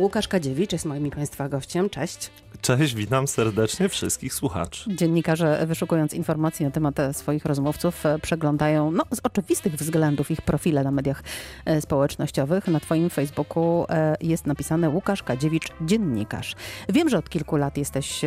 [0.00, 1.90] Łukasz Kadziewicz jest moim i Państwa gościem.
[1.90, 2.30] Cześć.
[2.60, 4.96] Cześć, witam serdecznie wszystkich słuchaczy.
[4.96, 10.84] Dziennikarze wyszukując informacji na temat swoich rozmówców e, przeglądają no, z oczywistych względów ich profile
[10.84, 11.22] na mediach
[11.64, 12.68] e, społecznościowych.
[12.68, 16.54] Na Twoim Facebooku e, jest napisane Łukasz Kadziewicz, dziennikarz.
[16.88, 18.20] Wiem, że od kilku lat jesteś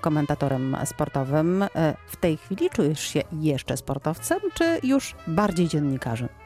[0.00, 1.64] komentatorem sportowym.
[2.06, 6.43] W tej chwili czujesz się jeszcze sportowcem, czy już bardziej dziennikarzem?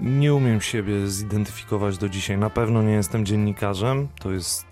[0.00, 2.38] Nie umiem siebie zidentyfikować do dzisiaj.
[2.38, 4.08] Na pewno nie jestem dziennikarzem.
[4.20, 4.66] To jest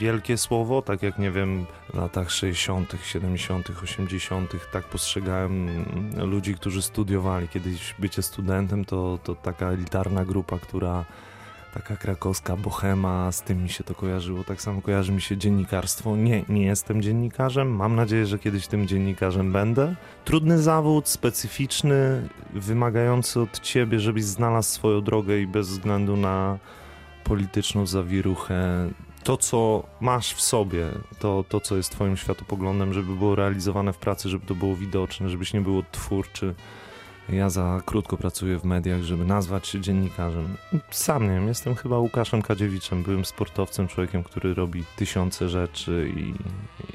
[0.00, 5.84] wielkie słowo, tak jak nie wiem, w latach 60., 70., 80., tak postrzegałem
[6.16, 7.48] ludzi, którzy studiowali.
[7.48, 11.04] Kiedyś bycie studentem to, to taka elitarna grupa, która
[11.82, 14.44] taka krakowska bohema, z tym mi się to kojarzyło.
[14.44, 16.16] Tak samo kojarzy mi się dziennikarstwo.
[16.16, 17.76] Nie, nie jestem dziennikarzem.
[17.76, 19.94] Mam nadzieję, że kiedyś tym dziennikarzem będę.
[20.24, 26.58] Trudny zawód, specyficzny, wymagający od ciebie, żebyś znalazł swoją drogę i bez względu na
[27.24, 28.90] polityczną zawiruchę,
[29.24, 30.86] to, co masz w sobie,
[31.18, 35.28] to, to, co jest twoim światopoglądem, żeby było realizowane w pracy, żeby to było widoczne,
[35.28, 36.54] żebyś nie był twórczy,
[37.32, 40.56] ja za krótko pracuję w mediach, żeby nazwać się dziennikarzem.
[40.90, 43.02] Sam nie wiem, jestem chyba Łukaszem Kadziewiczem.
[43.02, 46.34] Byłem sportowcem, człowiekiem, który robi tysiące rzeczy i,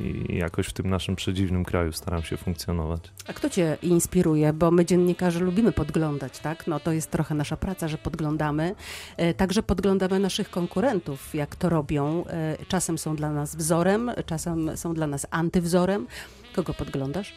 [0.04, 3.02] i jakoś w tym naszym przedziwnym kraju staram się funkcjonować.
[3.28, 4.54] A kto cię inspiruje?
[4.54, 6.68] Bo my dziennikarze lubimy podglądać, tak?
[6.68, 8.76] No to jest trochę nasza praca, że podglądamy.
[9.18, 12.26] E, także podglądamy naszych konkurentów, jak to robią.
[12.28, 16.08] E, czasem są dla nas wzorem, czasem są dla nas antywzorem.
[16.56, 17.34] Kogo podglądasz?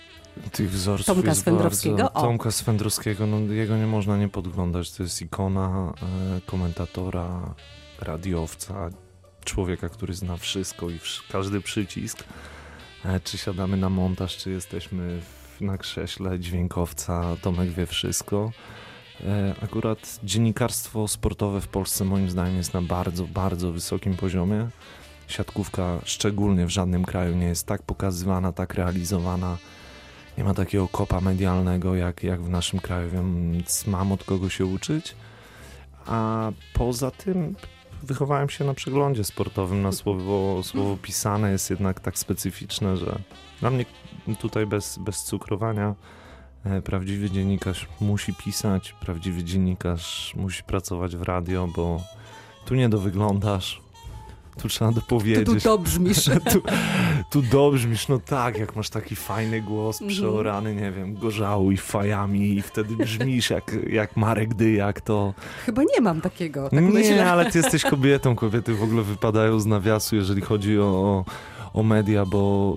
[0.53, 1.97] Tych wzorców Tomka jest Swędrowskiego?
[1.97, 2.86] Bardzo, Tomka Swędrowskiego,
[3.27, 4.93] no jego nie można nie podglądać.
[4.93, 5.93] To jest ikona
[6.37, 7.55] e, komentatora,
[8.01, 8.91] radiowca,
[9.45, 10.99] człowieka, który zna wszystko i
[11.31, 12.25] każdy przycisk.
[13.05, 18.53] E, czy siadamy na montaż, czy jesteśmy w, na krześle dźwiękowca, Tomek wie wszystko.
[19.25, 24.69] E, akurat dziennikarstwo sportowe w Polsce moim zdaniem jest na bardzo, bardzo wysokim poziomie.
[25.29, 29.59] Siatkówka szczególnie w żadnym kraju nie jest tak pokazywana, tak realizowana
[30.39, 33.11] nie ma takiego kopa medialnego jak, jak w naszym kraju,
[33.53, 35.15] więc mam od kogo się uczyć.
[36.07, 37.57] A poza tym
[38.03, 43.19] wychowałem się na przeglądzie sportowym, na słowo, słowo pisane jest jednak tak specyficzne, że
[43.61, 43.85] dla mnie
[44.39, 45.95] tutaj bez, bez cukrowania
[46.65, 52.01] e, prawdziwy dziennikarz musi pisać, prawdziwy dziennikarz musi pracować w radio, bo
[52.67, 53.81] tu nie dowyglądasz,
[54.63, 55.47] tu trzeba dopowiedzieć.
[55.47, 56.25] Tu, tu dobrzmisz.
[56.53, 56.63] tu,
[57.31, 60.17] tu dobrzmisz, no tak, jak masz taki fajny głos mhm.
[60.17, 65.35] przeorany, nie wiem, gorzału i fajami i wtedy brzmisz jak, jak Marek Dyjak, to...
[65.65, 67.31] Chyba nie mam takiego, tak Nie, myślę.
[67.31, 71.25] ale ty jesteś kobietą, kobiety w ogóle wypadają z nawiasu, jeżeli chodzi o,
[71.75, 72.75] o media, bo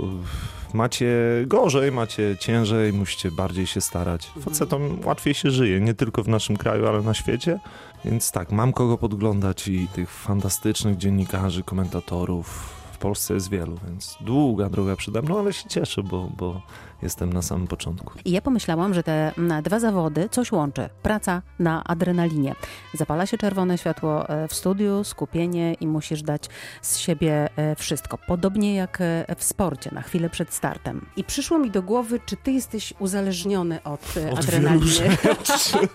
[0.74, 1.10] macie
[1.48, 4.28] gorzej, macie ciężej, musicie bardziej się starać.
[4.28, 4.44] Mhm.
[4.44, 7.60] Facetom łatwiej się żyje, nie tylko w naszym kraju, ale na świecie.
[8.06, 14.18] Więc tak, mam kogo podglądać i tych fantastycznych dziennikarzy, komentatorów w Polsce jest wielu, więc
[14.22, 16.62] długa droga przede mną, ale się cieszę, bo, bo
[17.02, 18.14] jestem na samym początku.
[18.26, 19.32] I ja pomyślałam, że te
[19.64, 20.90] dwa zawody coś łączy.
[21.02, 22.56] Praca na adrenalinie.
[22.94, 26.44] Zapala się czerwone światło e, w studiu, skupienie i musisz dać
[26.82, 28.18] z siebie e, wszystko.
[28.28, 31.06] Podobnie jak e, w sporcie, na chwilę przed startem.
[31.16, 34.02] I przyszło mi do głowy, czy ty jesteś uzależniony od,
[34.32, 35.18] od adrenaliny?
[35.24, 35.88] Wielu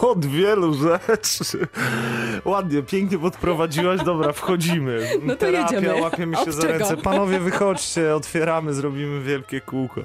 [0.12, 1.66] od wielu rzeczy.
[2.44, 4.02] Ładnie, pięknie podprowadziłaś.
[4.04, 5.08] Dobra, wchodzimy.
[5.22, 6.00] No to Terapia, jedziemy.
[6.00, 6.78] łapiemy się od za czego?
[6.78, 6.96] ręce.
[6.96, 10.00] Panowie, wychodźcie, otwieramy, zrobimy wielkie kółko.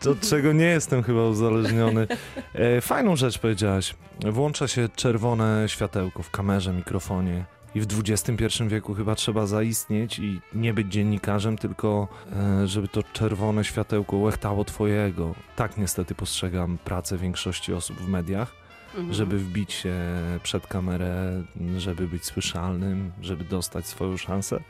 [0.00, 2.06] To czego nie jestem chyba uzależniony.
[2.54, 3.94] E, fajną rzecz powiedziałaś.
[4.24, 7.44] Włącza się czerwone światełko w kamerze, mikrofonie.
[7.74, 13.02] I w XXI wieku chyba trzeba zaistnieć i nie być dziennikarzem, tylko e, żeby to
[13.02, 15.34] czerwone światełko łechtało twojego.
[15.56, 18.52] Tak niestety postrzegam pracę większości osób w mediach.
[18.94, 19.14] Mhm.
[19.14, 19.94] Żeby wbić się
[20.42, 21.42] przed kamerę,
[21.78, 24.60] żeby być słyszalnym, żeby dostać swoją szansę.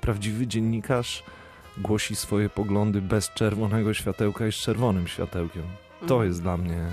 [0.00, 1.22] Prawdziwy dziennikarz
[1.78, 5.62] głosi swoje poglądy bez czerwonego światełka i z czerwonym światełkiem.
[6.00, 6.28] To mhm.
[6.28, 6.86] jest dla mnie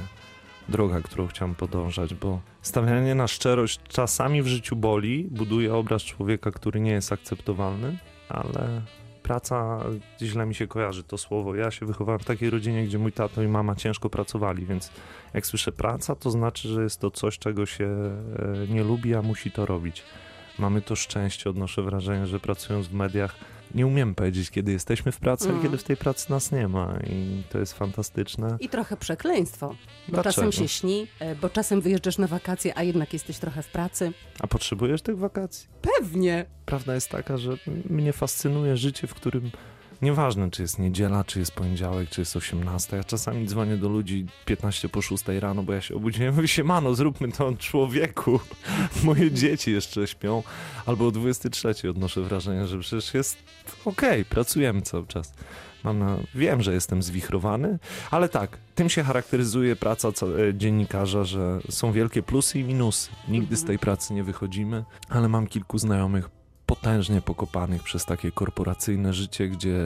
[0.70, 6.52] droga, którą chciałem podążać, bo stawianie na szczerość czasami w życiu boli, buduje obraz człowieka,
[6.52, 7.98] który nie jest akceptowalny,
[8.30, 8.82] ale
[9.24, 9.80] praca
[10.22, 11.56] źle mi się kojarzy to słowo.
[11.56, 14.92] Ja się wychowałem w takiej rodzinie, gdzie mój tato i mama ciężko pracowali, więc
[15.34, 19.22] jak słyszę praca, to znaczy, że jest to coś, czego się e, nie lubi, a
[19.22, 20.04] musi to robić.
[20.60, 23.36] Mamy to szczęście, odnoszę wrażenie, że pracując w mediach
[23.76, 25.60] nie umiemy powiedzieć, kiedy jesteśmy w pracy, mm.
[25.60, 27.00] a kiedy w tej pracy nas nie ma.
[27.10, 28.58] I to jest fantastyczne.
[28.60, 30.24] I trochę przekleństwo, bo Dlaczego?
[30.24, 34.12] czasem się śni, e, bo czasem wyjeżdżasz na wakacje, a jednak jesteś trochę w pracy.
[34.40, 35.68] A potrzebujesz tych wakacji?
[36.00, 36.46] Pewnie.
[36.66, 37.58] Prawda jest taka, że
[37.90, 39.52] mnie fascynuje życie, w którym
[40.02, 42.98] Nieważne, czy jest niedziela, czy jest poniedziałek, czy jest 18.
[42.98, 46.36] Ja czasami dzwonię do ludzi 15 po 6 rano, bo ja się obudziłem.
[46.36, 48.40] Mówię się, mano, zróbmy to człowieku.
[49.04, 50.44] Moje dzieci jeszcze śpią.
[50.86, 53.38] Albo o 23 odnoszę wrażenie, że przecież jest
[53.86, 55.34] okej, okay, pracujemy cały czas.
[55.84, 56.18] Mam na...
[56.36, 57.80] Wiem, że jestem zwichrowany,
[58.12, 63.10] ale tak, tym się charakteryzuje praca e, dziennikarza, że są wielkie plusy i minusy.
[63.28, 63.68] Nigdy z mhm.
[63.68, 66.37] tej pracy nie wychodzimy, ale mam kilku znajomych
[66.68, 69.78] potężnie pokopanych przez takie korporacyjne życie, gdzie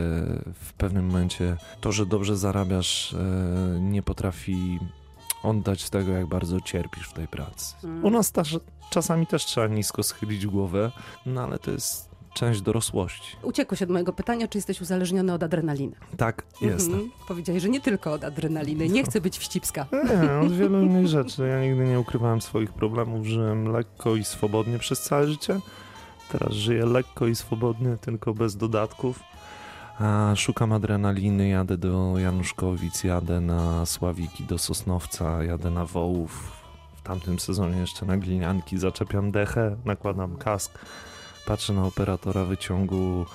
[0.53, 4.79] w pewnym momencie to, że dobrze zarabiasz, e, nie potrafi
[5.43, 7.75] oddać tego, jak bardzo cierpisz w tej pracy.
[7.83, 8.05] Mm.
[8.05, 10.91] U nas też, czasami też trzeba nisko schylić głowę,
[11.25, 13.35] no ale to jest część dorosłości.
[13.43, 15.95] Uciekłeś od mojego pytania, czy jesteś uzależniony od adrenaliny.
[16.17, 16.93] Tak, jestem.
[16.93, 17.11] Mhm.
[17.27, 18.89] Powiedziałeś, że nie tylko od adrenaliny.
[18.89, 19.85] Nie chcę być wścibska.
[20.21, 21.47] Nie, od wielu innych rzeczy.
[21.47, 23.25] Ja nigdy nie ukrywałem swoich problemów.
[23.25, 25.59] Żyłem lekko i swobodnie przez całe życie.
[26.31, 29.19] Teraz żyję lekko i swobodnie, tylko bez dodatków.
[29.99, 36.51] A szukam adrenaliny, jadę do Januszkowic, jadę na Sławiki, do Sosnowca, jadę na Wołów.
[36.95, 40.79] W tamtym sezonie jeszcze na Glinianki zaczepiam dechę, nakładam kask,
[41.45, 43.25] patrzę na operatora wyciągu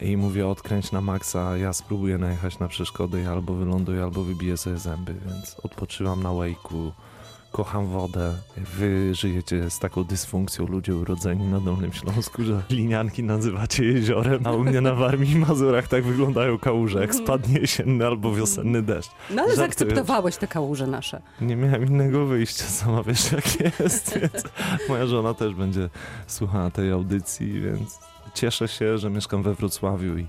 [0.00, 4.78] i mówię odkręć na maksa, ja spróbuję najechać na przeszkody albo wyląduję, albo wybiję sobie
[4.78, 6.90] zęby, więc odpoczywam na wake'u
[7.56, 8.34] kocham wodę.
[8.56, 14.52] Wy żyjecie z taką dysfunkcją, ludzie urodzeni na Dolnym Śląsku, że linianki nazywacie jeziorem, a
[14.52, 19.10] u mnie na Warmii i Mazurach tak wyglądają kałuże, jak spadnie jesienny albo wiosenny deszcz.
[19.30, 21.22] No ale zaakceptowałeś te kałuże nasze.
[21.40, 24.44] Nie miałem innego wyjścia, sama wiesz jak jest, więc
[24.88, 25.90] moja żona też będzie
[26.26, 27.98] słuchała tej audycji, więc
[28.34, 30.26] cieszę się, że mieszkam we Wrocławiu i,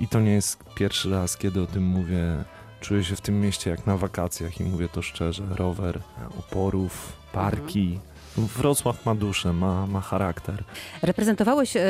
[0.00, 2.44] i to nie jest pierwszy raz, kiedy o tym mówię
[2.80, 5.42] Czuję się w tym mieście jak na wakacjach i mówię to szczerze.
[5.50, 6.00] Rower,
[6.38, 7.98] oporów, parki.
[8.36, 10.64] Wrocław ma duszę, ma, ma charakter.
[11.02, 11.80] Reprezentowałeś y,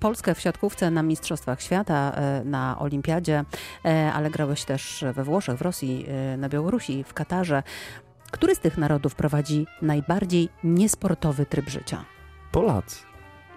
[0.00, 3.44] Polskę w siatkówce na Mistrzostwach Świata, y, na Olimpiadzie,
[3.86, 6.06] y, ale grałeś też we Włoszech, w Rosji,
[6.38, 7.62] na Białorusi, w Katarze.
[8.30, 12.04] Który z tych narodów prowadzi najbardziej niesportowy tryb życia?
[12.52, 12.96] Polacy.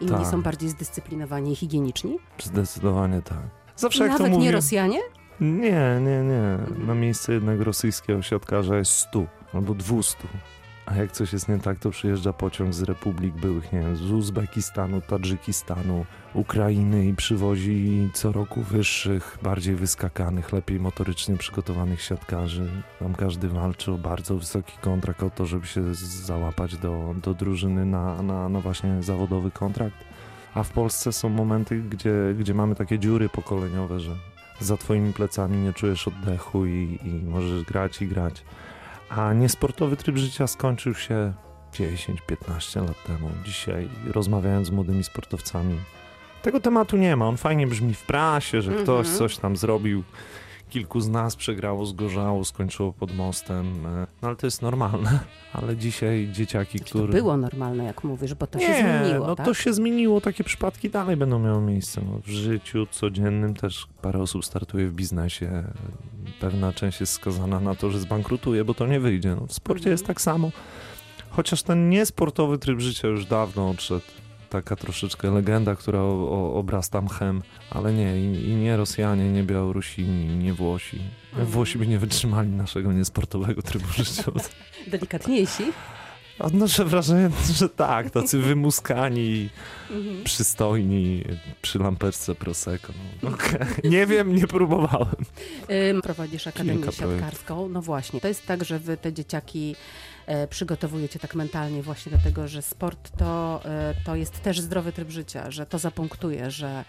[0.01, 0.27] Inni tak.
[0.27, 2.17] są bardziej zdyscyplinowani i higieniczni?
[2.43, 3.37] Zdecydowanie tak.
[3.75, 4.99] Zawsze Nawet jak to nie Rosjanie?
[5.43, 6.57] Nie, nie, nie.
[6.85, 10.17] Na miejsce jednego rosyjskiego siatkarza jest 100 albo 200.
[10.85, 14.11] A jak coś jest nie tak, to przyjeżdża pociąg z republik byłych, nie wiem, z
[14.11, 22.69] Uzbekistanu, Tadżykistanu, Ukrainy i przywozi co roku wyższych, bardziej wyskakanych, lepiej motorycznie przygotowanych siatkarzy.
[22.99, 25.93] Tam każdy walczy o bardzo wysoki kontrakt, o to, żeby się
[26.25, 29.97] załapać do, do drużyny na, na, na właśnie zawodowy kontrakt.
[30.53, 34.15] A w Polsce są momenty, gdzie, gdzie mamy takie dziury pokoleniowe, że
[34.59, 38.43] za twoimi plecami nie czujesz oddechu i, i możesz grać i grać.
[39.09, 41.33] A niesportowy tryb życia skończył się
[41.73, 43.29] 10-15 lat temu.
[43.45, 45.79] Dzisiaj rozmawiając z młodymi sportowcami,
[46.41, 47.27] tego tematu nie ma.
[47.27, 49.17] On fajnie brzmi w prasie, że ktoś mhm.
[49.17, 50.03] coś tam zrobił
[50.73, 53.85] Kilku z nas przegrało, zgorzało, skończyło pod mostem.
[53.85, 55.19] E, no ale to jest normalne.
[55.53, 57.07] Ale dzisiaj dzieciaki, które...
[57.07, 59.45] To było normalne, jak mówisz, bo to Nie, się zmieniło, no tak?
[59.45, 60.21] to się zmieniło.
[60.21, 62.01] Takie przypadki dalej będą miały miejsce.
[62.01, 65.63] No, w życiu codziennym też parę osób startuje w biznesie.
[66.39, 69.35] Pewna część jest skazana na to, że zbankrutuje, bo to nie wyjdzie.
[69.35, 69.91] No, w sporcie mhm.
[69.91, 70.51] jest tak samo.
[71.29, 74.05] Chociaż ten niesportowy tryb życia już dawno odszedł
[74.53, 79.43] taka troszeczkę legenda, która o, o, obrasta mchem, ale nie, i, i, nie Rosjanie, nie
[79.43, 80.99] Białorusini, nie Włosi.
[81.31, 81.47] Mhm.
[81.47, 84.23] Włosi by nie wytrzymali naszego niesportowego trybu życia.
[84.87, 85.63] Delikatniejsi?
[86.39, 89.49] Odnoszę wrażenie, że tak, tacy wymuskani,
[89.91, 90.23] mhm.
[90.23, 91.23] przystojni,
[91.61, 92.93] przy lamperce Prosecco.
[93.23, 93.67] No, okay.
[93.83, 95.15] Nie wiem, nie próbowałem.
[96.03, 97.69] prowadzisz Akademię Kilka Siatkarską.
[97.69, 99.75] No właśnie, to jest tak, że wy te dzieciaki
[100.49, 105.09] przygotowujecie tak mentalnie właśnie do tego, że sport to, e, to jest też zdrowy tryb
[105.09, 106.85] życia, że to zapunktuje, że,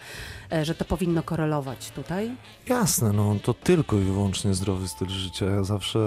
[0.51, 2.35] e, że to powinno korelować tutaj?
[2.67, 5.45] Jasne, no to tylko i wyłącznie zdrowy styl życia.
[5.45, 5.99] Ja zawsze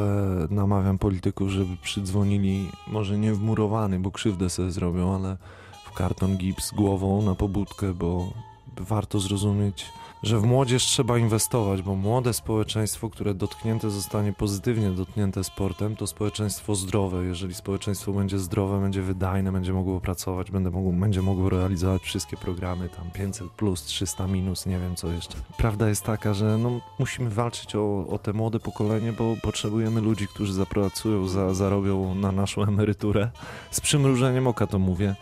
[0.51, 5.37] namawiam polityków, żeby przydzwonili, może nie wmurowany, bo krzywdę sobie zrobią, ale
[5.85, 8.33] w karton gips głową na pobudkę, bo
[8.77, 9.87] warto zrozumieć
[10.23, 16.07] że w młodzież trzeba inwestować, bo młode społeczeństwo, które dotknięte zostanie pozytywnie dotknięte sportem, to
[16.07, 17.25] społeczeństwo zdrowe.
[17.25, 22.37] Jeżeli społeczeństwo będzie zdrowe, będzie wydajne, będzie mogło pracować, będzie mogło, będzie mogło realizować wszystkie
[22.37, 25.35] programy, tam 500 plus, 300 minus, nie wiem co jeszcze.
[25.57, 30.29] Prawda jest taka, że no, musimy walczyć o, o te młode pokolenie, bo potrzebujemy ludzi,
[30.29, 33.31] którzy zapracują, za, zarobią na naszą emeryturę.
[33.71, 35.15] Z przymrużeniem oka to mówię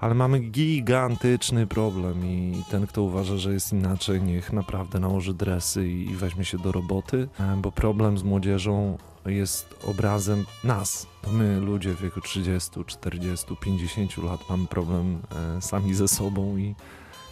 [0.00, 5.88] ale mamy gigantyczny problem i ten, kto uważa, że jest inaczej, niech naprawdę nałoży dresy
[5.88, 11.06] i, weźmie się do roboty, e, bo problem z młodzieżą jest obrazem nas.
[11.32, 15.18] My, ludzie w wieku 30, 40, 50 lat, mamy problem
[15.56, 16.74] e, sami ze sobą i,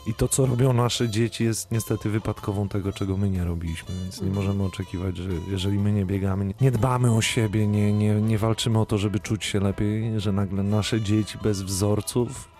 [0.06, 4.22] I to, co robią nasze dzieci, jest niestety wypadkową tego, czego my nie robiliśmy, więc
[4.22, 8.38] nie możemy oczekiwać, że jeżeli my nie biegamy, nie dbamy o siebie, nie, nie, nie
[8.38, 12.57] walczymy o to, żeby czuć się lepiej, że nagle nasze dzieci bez wzorców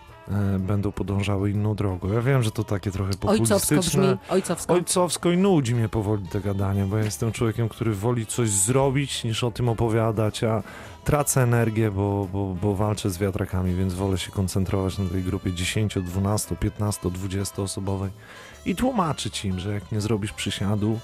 [0.58, 2.12] będą podążały inną drogą.
[2.12, 4.02] Ja wiem, że to takie trochę Ojcowsko populistyczne.
[4.02, 4.74] brzmi, ojcowsko.
[4.74, 9.24] Ojcowsko i nudzi mnie powoli te gadanie, bo ja jestem człowiekiem, który woli coś zrobić,
[9.24, 10.62] niż o tym opowiadać, a
[11.04, 15.52] tracę energię, bo, bo, bo walczę z wiatrakami, więc wolę się koncentrować na tej grupie
[15.52, 18.10] 10, 12, 15, 20 osobowej
[18.66, 20.98] i tłumaczyć im, że jak nie zrobisz przysiadu,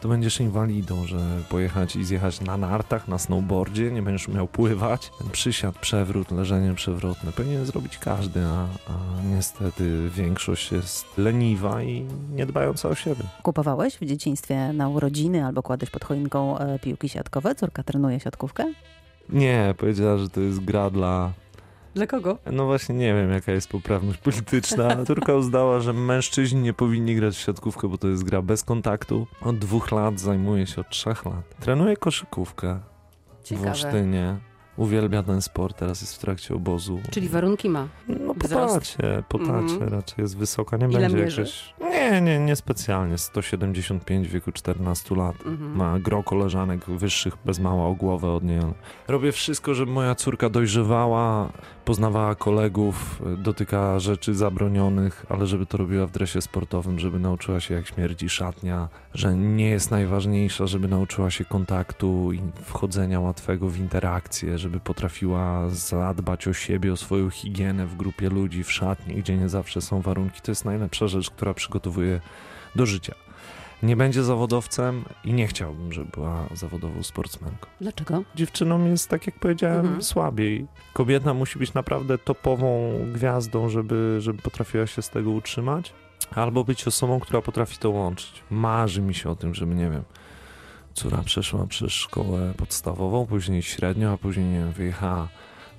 [0.00, 5.10] to będziesz inwalidą, że pojechać i zjechać na nartach, na snowboardzie, nie będziesz umiał pływać.
[5.18, 12.06] Ten przysiad, przewrót, leżenie przewrotne powinien zrobić każdy, a, a niestety większość jest leniwa i
[12.30, 13.24] nie dbająca o siebie.
[13.42, 17.54] Kupowałeś w dzieciństwie na urodziny albo kładłeś pod choinką e, piłki siatkowe?
[17.54, 18.72] Córka trenuje siatkówkę?
[19.28, 21.32] Nie, powiedziała, że to jest gra dla...
[21.96, 22.38] Dla kogo?
[22.52, 24.96] No właśnie nie wiem, jaka jest poprawność polityczna.
[25.06, 29.26] Turka uznała, że mężczyźni nie powinni grać w siatkówkę, bo to jest gra bez kontaktu.
[29.40, 31.56] Od dwóch lat zajmuje się od trzech lat.
[31.60, 32.80] Trenuje koszykówkę
[33.40, 33.68] w Ciekawe.
[33.68, 34.36] Olsztynie.
[34.76, 37.00] Uwielbia ten sport, teraz jest w trakcie obozu.
[37.10, 37.88] Czyli warunki ma.
[38.08, 38.74] No po wzrost?
[38.96, 39.88] tacie, po tacie Mhm.
[39.92, 41.40] raczej jest wysoka, nie Ile będzie mierzy?
[41.40, 41.74] jakoś...
[41.80, 43.18] Nie, nie, nie specjalnie.
[43.18, 45.36] 175 w wieku 14 lat.
[45.46, 45.76] Mhm.
[45.76, 48.60] Ma gro koleżanek wyższych bez mała o głowę od niej.
[49.08, 51.52] Robię wszystko, żeby moja córka dojrzewała,
[51.86, 57.74] poznawała kolegów, dotykała rzeczy zabronionych, ale żeby to robiła w dresie sportowym, żeby nauczyła się
[57.74, 63.78] jak śmierdzi szatnia, że nie jest najważniejsza, żeby nauczyła się kontaktu i wchodzenia łatwego w
[63.78, 69.36] interakcje, żeby potrafiła zadbać o siebie, o swoją higienę w grupie ludzi, w szatni, gdzie
[69.36, 70.40] nie zawsze są warunki.
[70.40, 72.20] To jest najlepsza rzecz, która przygotowuje
[72.76, 73.25] do życia.
[73.82, 77.66] Nie będzie zawodowcem i nie chciałbym, żeby była zawodową sportsmenką.
[77.80, 78.22] Dlaczego?
[78.34, 80.02] Dziewczynom jest, tak jak powiedziałem, Mhm.
[80.02, 80.66] słabiej.
[80.92, 85.92] Kobieta musi być naprawdę topową gwiazdą, żeby, żeby potrafiła się z tego utrzymać,
[86.34, 88.42] albo być osobą, która potrafi to łączyć.
[88.50, 90.02] Marzy mi się o tym, żeby, nie wiem,
[90.94, 95.28] córa przeszła przez szkołę podstawową, później średnią, a później, nie wiem, wyjechała,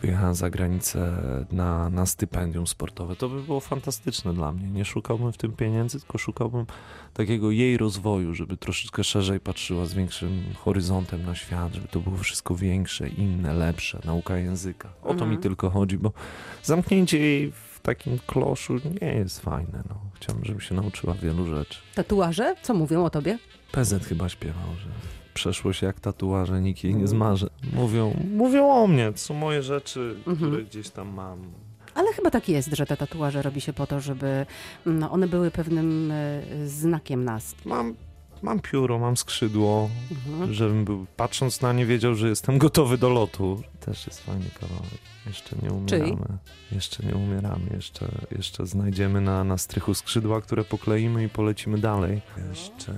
[0.01, 1.18] wyjechała za granicę
[1.51, 3.16] na, na stypendium sportowe.
[3.16, 4.68] To by było fantastyczne dla mnie.
[4.68, 6.66] Nie szukałbym w tym pieniędzy, tylko szukałbym
[7.13, 12.18] takiego jej rozwoju, żeby troszeczkę szerzej patrzyła z większym horyzontem na świat, żeby to było
[12.18, 14.89] wszystko większe, inne, lepsze, nauka języka.
[15.01, 15.32] O to Mhm.
[15.32, 16.12] mi tylko chodzi, bo
[16.63, 19.84] zamknięcie jej w takim kloszu nie jest fajne.
[19.89, 19.96] No.
[20.13, 21.80] Chciałbym, żeby się nauczyła wielu rzeczy.
[21.96, 22.56] Tatuaże?
[22.62, 23.38] Co mówią o tobie?
[23.72, 24.89] PZ chyba śpiewał, że
[25.38, 27.50] przeszło się jak tatuaże, nikt jej nie zmarzy.
[27.74, 30.51] Mówią, mówią o mnie, to są moje rzeczy, Mhm.
[30.51, 31.39] które gdzieś tam mam.
[31.96, 34.46] Ale chyba tak jest, że te tatuaże robi się po to, żeby
[34.86, 37.56] no, one były pewnym e, znakiem nas.
[37.65, 37.96] Mam,
[38.41, 40.53] mam pióro, mam skrzydło, Mhm.
[40.53, 43.62] żebym był, patrząc na nie, wiedział, że jestem gotowy do lotu.
[43.79, 45.00] Też jest fajny kawałek.
[45.27, 46.38] Jeszcze nie umieramy.
[46.72, 47.65] Jeszcze nie umieramy.
[47.75, 52.22] Jeszcze, jeszcze znajdziemy na, na strychu skrzydła, które pokleimy i polecimy dalej.
[52.50, 52.94] Jeszcze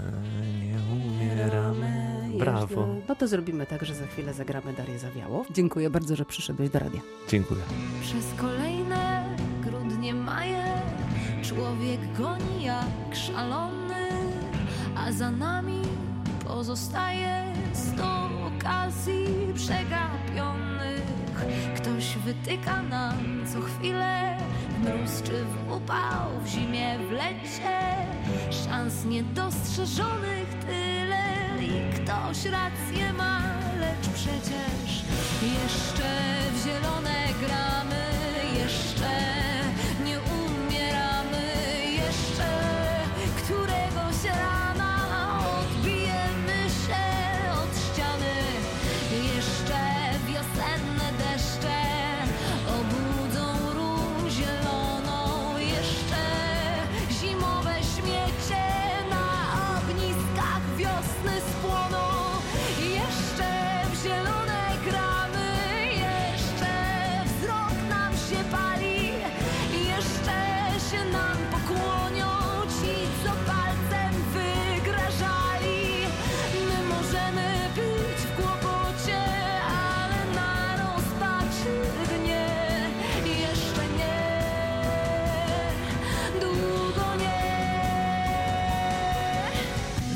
[0.62, 2.20] nie umieramy.
[2.40, 2.62] Brawo.
[2.62, 5.46] Jeszcze- No to zrobimy tak, że za chwilę zagramy Darię Zawiało.
[5.52, 7.00] Dziękuję bardzo, że przyszedłeś do radia.
[7.30, 7.62] Dziękuję.
[8.02, 10.64] Przez kolejne grudnie, maje
[11.44, 14.09] człowiek goni jak szalony,
[15.08, 15.82] a za nami
[16.48, 19.26] pozostaje sto okazji
[19.56, 21.04] przegapionych.
[21.78, 23.18] Ktoś wytyka nam
[23.54, 24.38] co chwilę,
[24.70, 27.80] w mróz czy w upał, w zimie, w lecie,
[28.52, 31.24] szans niedostrzeżonych tyle
[31.62, 33.42] i ktoś rację ma,
[33.80, 35.04] lecz przecież
[35.42, 36.10] jeszcze
[36.54, 38.09] w zielone gramy,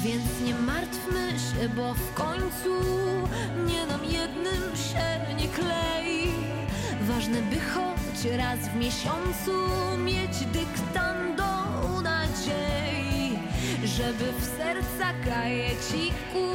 [0.04, 2.70] Więc nie martwmy się, bo w końcu
[3.68, 6.34] nie nam jednym się nie klei.
[7.02, 9.52] Ważne, by choć raz w miesiącu
[9.98, 11.54] mieć dyktando
[12.04, 13.40] nadziei,
[13.84, 16.52] żeby w serca kajeciku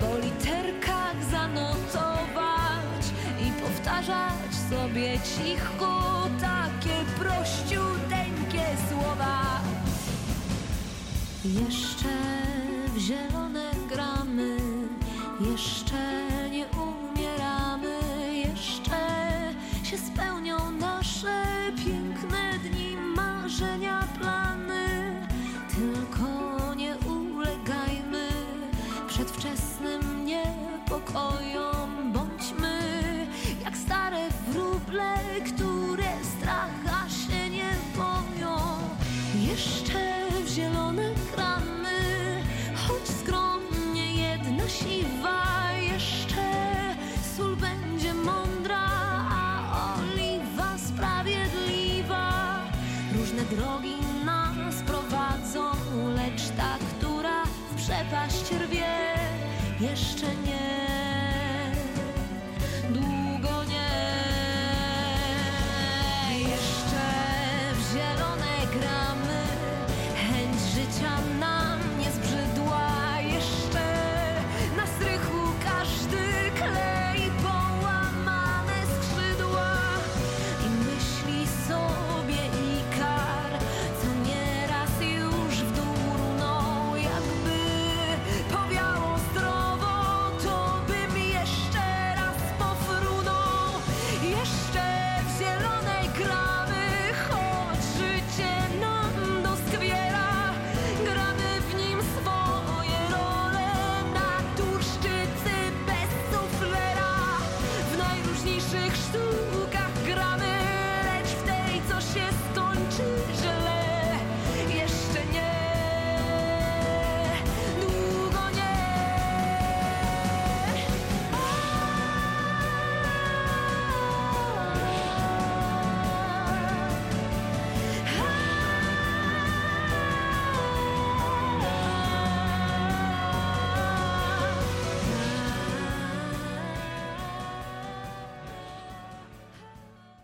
[0.00, 3.04] po literkach zanotować
[3.40, 9.73] i powtarzać sobie cicho takie prościuteńkie słowa.
[11.44, 12.08] Jeszcze
[12.94, 14.56] w zielone gramy,
[15.50, 15.73] jeszcze